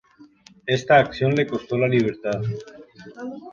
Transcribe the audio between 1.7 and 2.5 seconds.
la libertad.